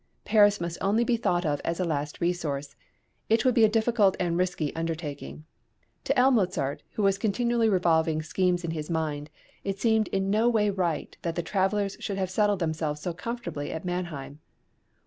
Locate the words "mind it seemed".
8.89-10.07